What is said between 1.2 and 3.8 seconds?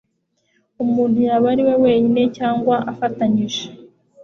yaba ari we wenyine cyangwa afatanyije